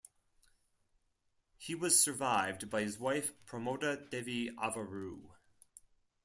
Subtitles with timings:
[1.59, 5.29] He was survived by his wife Pramoda Devi Avaru.